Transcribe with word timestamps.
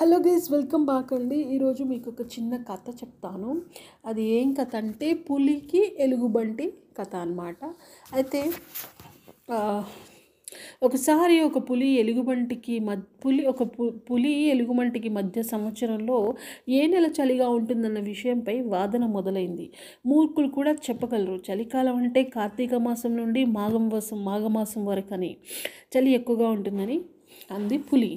Hello 0.00 0.18
guys 0.18 0.52
welcome 0.52 0.84
back 0.84 1.12
అండి. 1.12 1.36
ఈరోజు 1.36 1.84
మీకు 1.84 2.10
ఒక 2.10 2.20
చిన్న 2.20 2.56
కథ 2.56 2.90
చెప్తాను. 2.90 3.62
అది 4.06 4.24
ఏం 4.24 4.52
కథ 4.52 4.76
అంటే 4.76 5.14
పులికి 5.14 5.96
ఎలుగుబంటి 5.98 6.72
కథ 6.98 7.16
అనమాట 7.16 7.56
అయితే 8.14 8.52
ఒకసారి 10.82 11.40
ఒక 11.40 11.70
పులి 11.70 11.88
ఎలుగుబంటికి 11.88 12.78
మధ్య 12.78 13.02
పులి 13.26 13.46
ఒక 13.46 13.62
పు- 13.62 13.90
పులి 13.90 14.32
ఎలుగుబంటికి 14.32 15.08
మధ్య 15.08 15.42
సంవత్సరంలో 15.42 16.34
ఏ 16.68 16.86
నెల 16.86 17.06
చలిగా 17.06 17.48
ఉంటుందన్న 17.48 17.98
విషయంపై 17.98 18.60
వాదన 18.60 19.06
మొదలైంది. 19.06 19.72
మూర్ఖులు 20.06 20.48
కూడా 20.48 20.72
చెప్పగలరు 20.72 21.38
చలికాలం 21.52 21.96
అంటే 21.96 22.22
కార్తీక 22.22 22.74
మాసం 22.74 23.16
నుండి 23.16 23.44
మాఘం 23.44 23.88
మాసం 23.88 24.24
మాఘమాసం 24.24 24.86
వరకని 24.86 25.36
చలి 25.98 26.10
ఎక్కువగా 26.10 26.48
ఉంటుందని. 26.48 27.00
అంది 27.50 27.78
పులి. 27.88 28.10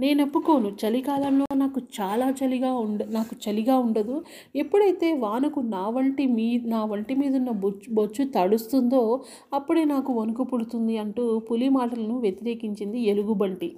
నేను 0.00 0.20
ఒప్పుకోను. 0.24 0.68
చలికాలంలో 0.82 1.46
నాకు 1.54 1.80
చాలా 1.98 2.26
చలిగా 2.40 2.70
ఉండ 2.78 3.02
నాకు 3.10 3.34
చలిగా 3.44 3.76
ఉండదు. 3.78 4.16
ఎప్పుడైతే 4.56 5.08
వానకు 5.18 5.60
నా 5.74 5.84
వంటి 5.88 6.26
మీ 6.36 6.48
నా 6.66 6.80
వంటి 6.84 7.14
మీద 7.14 7.34
ఉన్న 7.34 7.52
బొచ్చు 7.64 7.88
బొచ్చు 7.94 8.24
తడుస్తుందో 8.36 9.02
అప్పుడే 9.54 9.84
నాకు 9.84 10.12
వణుకు 10.12 10.44
పుడుతుంది 10.44 10.96
అంటూ 10.98 11.24
పులి 11.50 11.68
మాటలను 11.78 12.16
వ్యతిరేకించింది 12.18 13.00
ఎలుగుబంటి. 13.14 13.70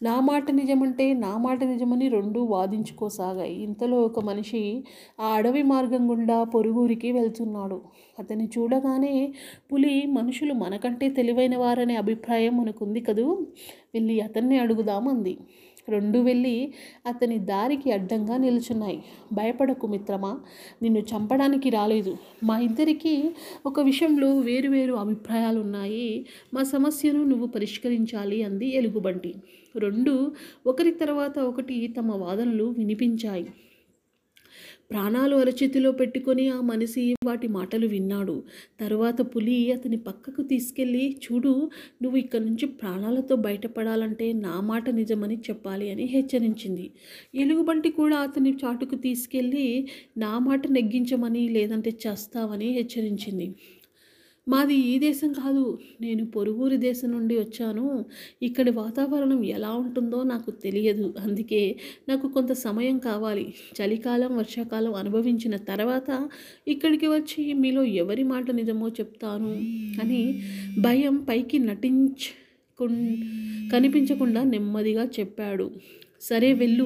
నా 0.00 0.20
మాట 0.20 0.50
నిజమంటే 0.50 1.12
నా 1.14 1.30
మాట 1.36 1.64
నిజమని 1.64 2.08
రెండూ 2.08 2.40
వాదించుకోసాగాయి. 2.44 3.54
ఇంతలో 3.62 3.96
ఒక 4.00 4.20
మనిషి 4.24 4.60
ఆ 5.20 5.26
అడవి 5.34 5.62
మార్గం 5.62 6.10
గుండా 6.10 6.44
పొరుగురికి 6.44 7.12
వెళ్తున్నాడు. 7.12 7.78
అతన్ని 8.18 8.46
చూడగానే 8.46 9.12
పులి 9.72 9.92
మనుషులు 10.10 10.54
మనకంటే 10.54 11.08
తెలివైన 11.10 11.56
వారనే 11.56 11.96
అభిప్రాయం 11.96 12.56
మనకుంది 12.56 13.00
కదూ? 13.00 13.26
వెళ్ళి 13.94 14.20
అతన్ని 14.20 14.58
అడుగుదామంది 14.58 15.34
రెండు 15.90 16.18
వెళ్ళి 16.18 16.56
అతని 17.06 17.36
దారికి 17.52 17.88
అడ్డంగా 17.92 18.36
నిలుచున్నాయి. 18.36 18.98
భయపడకు 19.32 19.86
మిత్రమా 19.86 20.32
నిన్ను 20.82 21.02
చంపడానికి 21.10 21.70
రాలేదు. 21.70 22.12
మా 22.44 22.56
ఇద్దరికి 22.58 23.14
ఒక 23.66 23.80
విషయంలో 23.80 24.30
వేరువేరు 24.40 24.94
అభిప్రాయాలు 25.04 25.60
ఉన్నాయి 25.60 26.08
మా 26.54 26.62
సమస్యను 26.74 27.22
నువ్వు 27.24 27.46
పరిష్కరించాలి 27.46 28.38
అంది 28.42 28.68
ఎలుగుబంటి. 28.74 29.32
రెండు 29.76 30.14
ఒకరి 30.66 30.92
తర్వాత 31.02 31.36
ఒకటి 31.50 31.76
తమ 31.98 32.16
వాదనలు 32.24 32.66
వినిపించాయి. 32.78 33.46
ప్రాణాలు 34.90 35.34
అరచేతిలో 35.36 35.90
పెట్టుకొని 35.92 36.44
ఆ 36.48 36.58
మనిషి 36.62 37.04
వాటి 37.24 37.48
మాటలు 37.48 37.86
విన్నాడు. 37.86 38.36
తరువాత 38.80 39.20
పులి 39.34 39.58
అతని 39.72 39.98
పక్కకు 40.08 40.42
తీసుకెళ్ళి 40.42 41.04
చూడు 41.24 41.52
నువ్వు 42.02 42.16
ఇక్కడ 42.16 42.42
నుంచి 42.42 42.66
ప్రాణాలతో 42.80 43.36
బయటపడాలంటే 43.46 44.28
నా 44.40 44.54
మాట 44.70 44.86
నిజమని 44.90 45.38
చెప్పాలి 45.48 45.88
అని 45.90 46.06
హెచ్చరించింది. 46.06 46.86
ఎలుగుబంటి 47.34 47.90
కూడా 47.92 48.18
అతని 48.20 48.52
చాటుకు 48.62 48.98
తీసుకెళ్ళి 49.06 49.66
నా 50.16 50.32
మాట 50.48 50.62
నెగ్గించమని 50.72 51.44
లేదంటే 51.48 51.92
చేస్తావని 52.06 52.70
హెచ్చరించింది. 52.78 53.48
మాది 54.50 54.74
ఈ 54.74 54.94
దేశం 54.98 55.30
కాదు 55.32 55.62
నేను 56.00 56.24
పొరుగురి 56.26 56.76
దేశం 56.76 57.08
నుండి 57.10 57.34
వచ్చాను. 57.38 57.84
ఇక్కడి 58.42 58.70
వాతావరణం 58.70 59.40
ఎలా 59.44 59.72
ఉంటుందో 59.74 60.22
నాకు 60.22 60.50
తెలియదు. 60.64 61.14
అందుకే 61.20 61.62
నాకు 62.08 62.26
కొంత 62.28 62.52
సమయం 62.52 62.98
కావాలి. 62.98 63.46
చలికాలం 63.78 64.32
వర్షాకాలం 64.36 64.94
అనుభవించిన 64.94 65.56
తర్వాత 65.70 66.10
ఇక్కడికి 66.68 67.08
వచ్చి 67.08 67.52
మీలో 67.54 67.84
ఎవరి 68.02 68.24
మాట 68.24 68.50
నిజమో 68.50 68.88
చెప్తాను 69.00 69.52
అని 70.02 70.22
భయం 70.78 71.16
పైకి 71.28 71.58
నటించ 71.70 72.22
కనిపించకుండా 73.72 74.42
నెమ్మదిగా 74.44 75.04
చెప్పాడు. 75.18 75.66
సరే 76.20 76.48
వెళ్ళు. 76.52 76.78